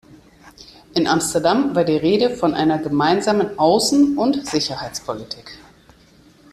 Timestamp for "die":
1.83-1.95